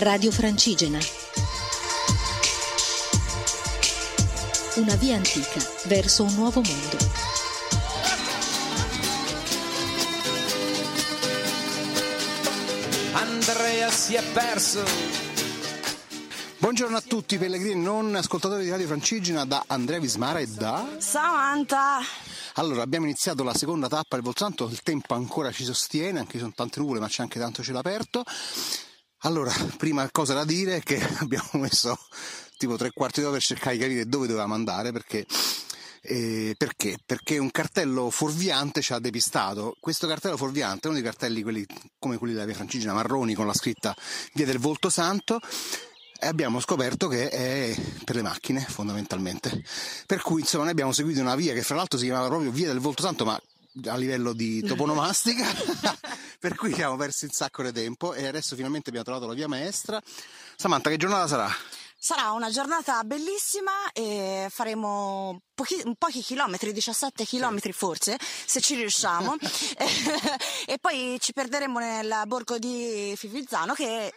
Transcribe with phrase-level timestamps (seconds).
[0.00, 1.00] Radio Francigena.
[4.76, 6.96] Una via antica verso un nuovo mondo.
[13.14, 14.84] Andrea si è perso.
[16.58, 20.96] Buongiorno a tutti pellegrini non ascoltatori di Radio Francigena da Andrea Vismara e da...
[20.98, 21.98] Samantha!
[22.54, 26.38] Allora, abbiamo iniziato la seconda tappa del Volsanto, il tempo ancora ci sostiene, anche se
[26.38, 28.22] sono tante nuvole, ma c'è anche tanto cielo aperto.
[29.22, 31.98] Allora, prima cosa da dire è che abbiamo messo
[32.56, 35.26] tipo tre quarti d'ora per cercare di capire dove dovevamo andare, perché
[36.02, 36.96] eh, perché?
[37.04, 39.76] Perché un cartello fuorviante ci ha depistato.
[39.78, 41.66] Questo cartello fuorviante è uno dei cartelli quelli,
[41.98, 43.94] come quelli della via Francigena marroni con la scritta
[44.32, 45.38] Via del Volto Santo
[46.20, 49.62] e abbiamo scoperto che è per le macchine fondamentalmente.
[50.06, 52.68] Per cui insomma noi abbiamo seguito una via che fra l'altro si chiamava proprio Via
[52.68, 53.40] del Volto Santo, ma
[53.86, 55.46] a livello di toponomastica,
[56.38, 59.48] per cui abbiamo perso un sacco di tempo e adesso finalmente abbiamo trovato la via
[59.48, 60.00] maestra.
[60.56, 61.50] Samantha, che giornata sarà?
[62.00, 69.34] Sarà una giornata bellissima e faremo pochi, pochi chilometri, 17 chilometri forse, se ci riusciamo.
[70.66, 74.12] e poi ci perderemo nel borgo di Fivizzano che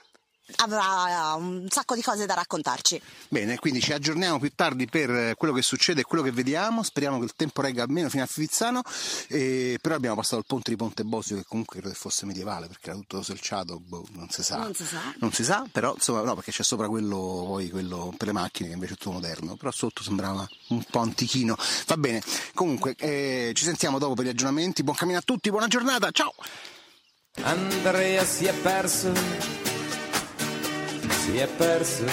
[0.58, 3.02] avrà un sacco di cose da raccontarci.
[3.30, 6.84] Bene, quindi ci aggiorniamo più tardi per quello che succede e quello che vediamo.
[6.84, 8.82] Speriamo che il tempo regga almeno fino a Fivizzano.
[9.28, 9.78] E...
[9.82, 12.90] Però abbiamo passato il ponte di Ponte Bosio, che comunque credo che fosse medievale perché
[12.90, 14.58] era tutto selciato, boh, non si sa.
[14.58, 15.02] Non si sa.
[15.20, 18.68] Non si sa, però insomma, no, perché c'è sopra quello, poi quello per le macchine
[18.70, 19.56] che invece è tutto moderno.
[19.56, 21.56] Però sotto sembrava un po' antichino.
[21.88, 22.22] Va bene,
[22.54, 24.84] comunque eh, ci sentiamo dopo per gli aggiornamenti.
[24.84, 26.34] Buon cammino a tutti, buona giornata, ciao!
[27.44, 29.71] Andrea si è perso.
[31.22, 32.06] Si è perso.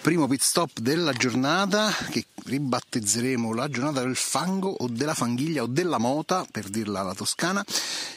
[0.00, 5.66] Primo pit stop della giornata che ribattezzeremo la giornata del fango o della fanghiglia o
[5.66, 7.64] della mota per dirla alla toscana.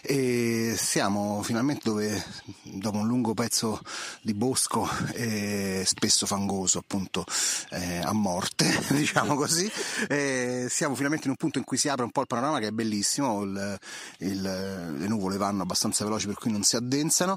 [0.04, 2.24] E siamo finalmente dove
[2.62, 3.82] dopo un lungo pezzo
[4.22, 7.26] di bosco eh, spesso fangoso appunto
[7.72, 9.70] eh, a morte diciamo così
[10.10, 12.68] eh, siamo finalmente in un punto in cui si apre un po' il panorama che
[12.68, 13.42] è bellissimo.
[13.42, 13.80] Il,
[14.20, 17.36] il, le nuvole vanno abbastanza veloci per cui non si addensano.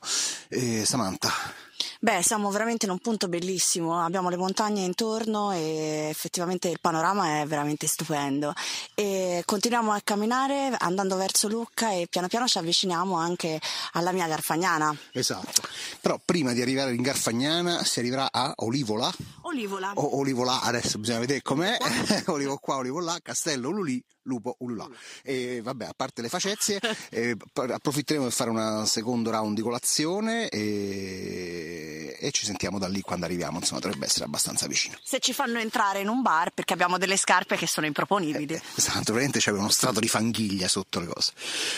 [0.84, 1.64] Samantha
[1.98, 7.40] Beh, siamo veramente in un punto bellissimo, abbiamo le montagne intorno e effettivamente il panorama
[7.40, 8.52] è veramente stupendo.
[8.94, 13.60] E continuiamo a camminare andando verso Lucca e piano piano ci avviciniamo anche
[13.92, 14.94] alla mia Garfagnana.
[15.12, 15.62] Esatto,
[16.00, 19.10] però prima di arrivare in Garfagnana si arriverà a Olivola.
[19.42, 19.92] Olivola.
[19.94, 21.76] O Olivola, adesso bisogna vedere com'è.
[22.26, 24.88] Olivo qua, Olivo là, Castello Ululì, Lupo Ululà.
[25.22, 26.80] E vabbè, a parte le facezie,
[27.10, 31.85] eh, approfitteremo per fare un secondo round di colazione e,
[32.18, 34.96] e, ci sentiamo da lì quando arriviamo, insomma dovrebbe essere abbastanza vicino.
[35.02, 38.54] Se ci fanno entrare in un bar perché abbiamo delle scarpe che sono improponibili.
[38.54, 41.32] Eh, esatto, veramente c'è uno strato di fanghiglia sotto le cose.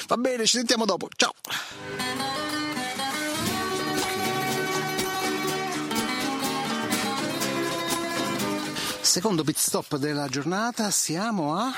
[0.06, 1.32] Va bene, ci sentiamo dopo, ciao!
[9.00, 11.72] Secondo pit stop della giornata siamo a...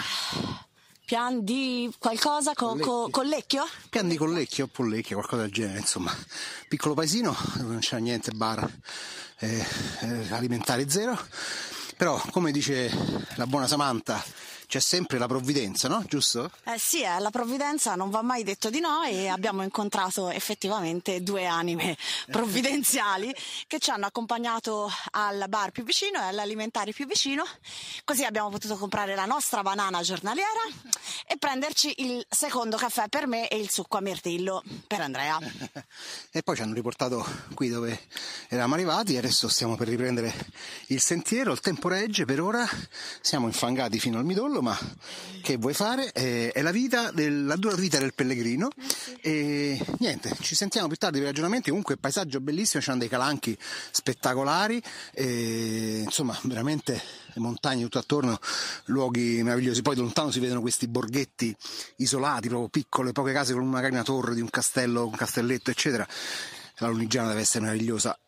[1.10, 3.64] Pian di qualcosa con co, Collecchio?
[3.88, 6.14] Pian di Collecchio o Pollecchio, qualcosa del genere, insomma.
[6.68, 8.72] Piccolo paesino dove non c'è niente, bar
[9.40, 9.66] eh,
[10.02, 11.18] eh, alimentare zero.
[11.96, 12.92] Però, come dice
[13.34, 14.22] la buona Samantha,
[14.70, 16.04] c'è sempre la provvidenza, no?
[16.06, 16.48] Giusto?
[16.62, 21.24] Eh sì, eh, la provvidenza non va mai detto di no e abbiamo incontrato effettivamente
[21.24, 21.96] due anime
[22.30, 23.34] provvidenziali
[23.66, 27.42] che ci hanno accompagnato al bar più vicino e all'alimentare più vicino.
[28.04, 30.60] Così abbiamo potuto comprare la nostra banana giornaliera
[31.26, 35.36] e prenderci il secondo caffè per me e il succo a mirtillo per Andrea.
[36.30, 38.06] e poi ci hanno riportato qui dove
[38.46, 40.32] eravamo arrivati e adesso stiamo per riprendere
[40.86, 42.64] il sentiero, il tempo regge per ora,
[43.20, 44.78] siamo infangati fino al midollo ma
[45.42, 46.12] che vuoi fare?
[46.12, 48.68] Eh, è la vita, del, la dura vita del pellegrino.
[49.20, 51.68] E niente, ci sentiamo più tardi per i ragionamenti.
[51.68, 53.56] Comunque, paesaggio bellissimo, c'hanno dei calanchi
[53.90, 54.82] spettacolari.
[55.12, 57.00] E, insomma, veramente
[57.36, 58.38] montagne tutto attorno,
[58.86, 59.82] luoghi meravigliosi.
[59.82, 61.54] Poi da lontano si vedono questi borghetti
[61.96, 66.06] isolati, proprio piccole, poche case con magari una torre di un castello, un castelletto, eccetera.
[66.76, 68.18] La Lunigiana deve essere meravigliosa,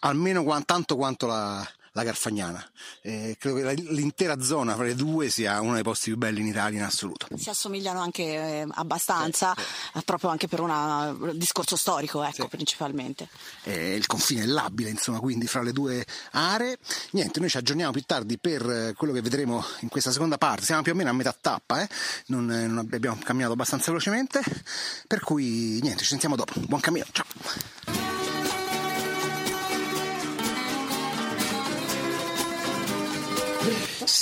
[0.00, 2.64] almeno tanto quanto la, la Garfagnana.
[3.02, 6.46] Eh, credo che l'intera zona fra le due sia uno dei posti più belli in
[6.48, 7.28] Italia in assoluto.
[7.36, 9.62] Si assomigliano anche eh, abbastanza, sì,
[9.94, 10.04] sì.
[10.04, 12.48] proprio anche per un discorso storico, ecco, sì.
[12.48, 13.28] principalmente.
[13.62, 16.78] Eh, il confine è labile, insomma, quindi fra le due aree.
[17.12, 20.64] Niente, noi ci aggiorniamo più tardi per quello che vedremo in questa seconda parte.
[20.64, 21.88] Siamo più o meno a metà tappa, eh?
[22.26, 24.42] non, non abbiamo camminato abbastanza velocemente,
[25.06, 26.58] per cui niente, ci sentiamo dopo.
[26.58, 28.03] Buon cammino, ciao!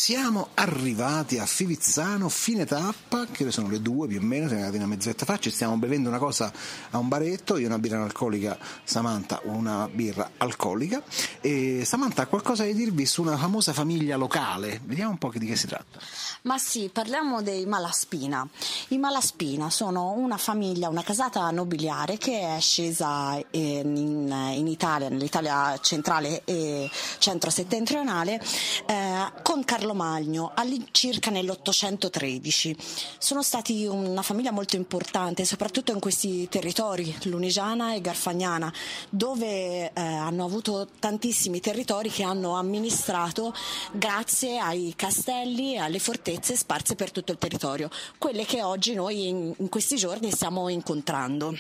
[0.05, 4.83] Siamo arrivati a Fivizzano, fine tappa, che sono le due più o meno, siamo arrivati
[4.83, 6.53] una mezz'oretta fa, ci stiamo bevendo una cosa
[6.91, 11.01] a un baretto, io una birra analcolica, Samantha una birra alcolica.
[11.41, 15.47] E Samantha ha qualcosa da dirvi su una famosa famiglia locale, vediamo un po' di
[15.47, 16.01] che si tratta.
[16.43, 18.45] Ma sì, parliamo dei Malaspina.
[18.89, 25.79] I Malaspina sono una famiglia, una casata nobiliare che è scesa in, in Italia, nell'Italia
[25.81, 28.43] centrale e centro-settentrionale,
[28.87, 32.77] eh, con Carlo Magno all'incirca nell'813.
[33.19, 38.73] Sono stati una famiglia molto importante, soprattutto in questi territori, Lunigiana e Garfagnana,
[39.09, 43.55] dove eh, hanno avuto tantissimi territori che hanno amministrato
[43.93, 49.29] grazie ai castelli e alle fortezze sparse per tutto il territorio, quelle che oggi noi
[49.29, 51.55] in, in questi giorni stiamo incontrando.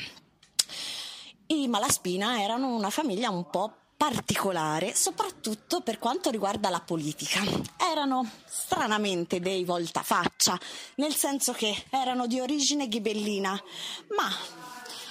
[1.46, 7.40] I Malaspina erano una famiglia un po' particolare, soprattutto per quanto riguarda la politica.
[7.78, 10.58] Erano stranamente dei voltafaccia,
[10.96, 13.50] nel senso che erano di origine ghibellina,
[14.16, 14.28] ma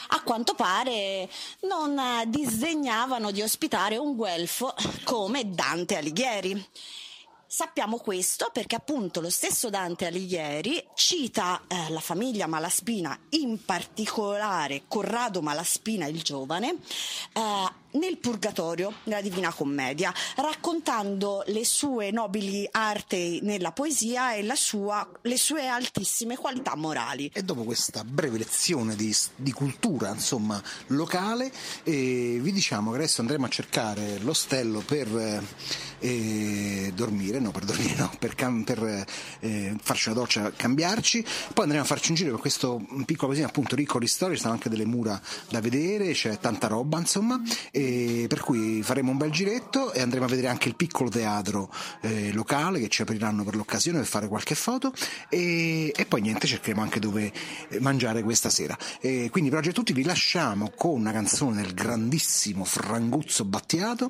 [0.09, 1.29] a quanto pare
[1.61, 6.67] non disdegnavano di ospitare un guelfo come Dante Alighieri.
[7.47, 14.83] Sappiamo questo perché appunto lo stesso Dante Alighieri cita eh, la famiglia Malaspina, in particolare
[14.89, 16.75] Corrado Malaspina il giovane,
[17.33, 17.80] eh,
[18.11, 25.37] nel Purgatorio, nella Divina Commedia, raccontando le sue nobili arti nella poesia e sua, le
[25.37, 27.31] sue altissime qualità morali.
[27.33, 31.51] E dopo questa breve lezione di, di cultura insomma, locale,
[31.83, 35.41] eh, vi diciamo che adesso andremo a cercare l'ostello per eh,
[36.94, 39.06] dormire, no per dormire, no, per, cam- per
[39.39, 43.48] eh, farci una doccia, cambiarci, poi andremo a farci un giro per questo piccolo paesino
[43.48, 45.19] appunto ricco di storia, ci sono anche delle mura
[45.50, 47.42] da vedere, c'è tanta roba insomma.
[47.71, 51.09] E e per cui faremo un bel giretto e andremo a vedere anche il piccolo
[51.09, 51.71] teatro
[52.01, 54.94] eh, locale che ci apriranno per l'occasione per fare qualche foto
[55.30, 57.31] e, e poi niente cercheremo anche dove
[57.69, 61.62] eh, mangiare questa sera e quindi per oggi a tutti vi lasciamo con una canzone
[61.62, 64.09] del grandissimo Franguzzo Battiato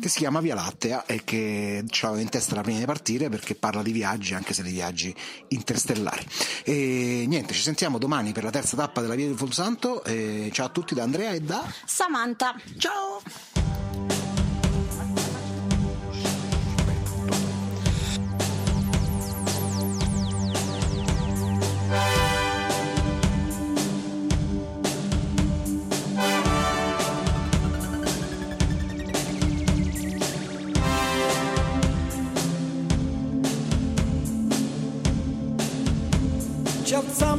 [0.00, 3.56] che si chiama Via Lattea e che avevo in testa la prima di partire perché
[3.56, 5.14] parla di viaggi anche se di viaggi
[5.48, 6.24] interstellari.
[6.62, 10.66] E niente ci sentiamo domani per la terza tappa della Via del Fulsanto e ciao
[10.66, 12.54] a tutti da Andrea e da Samantha.
[12.78, 13.65] Ciao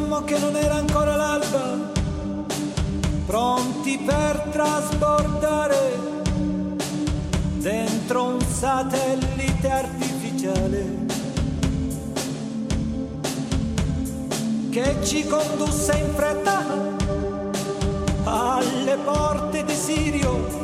[0.08, 1.78] alzammo che non era ancora l'alba
[3.26, 6.00] pronti per trasbordare
[7.58, 11.06] dentro un satellite artificiale
[14.70, 16.64] che ci condusse in fretta
[18.24, 20.56] alle porte di Sirio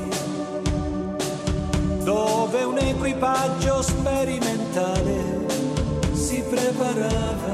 [2.03, 5.45] dove un equipaggio sperimentale
[6.13, 7.52] si preparava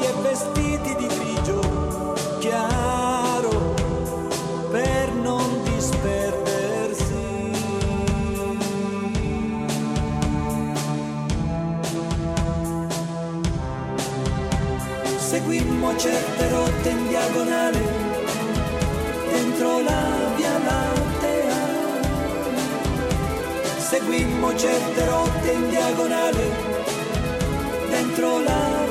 [0.00, 3.74] e vestiti di grigio chiaro
[4.70, 7.14] per non disperdersi.
[15.18, 17.78] Seguimmo certe rotte in diagonale
[19.30, 20.16] dentro la
[23.98, 26.50] seguimmo certe rotte in diagonale
[27.88, 28.85] dentro la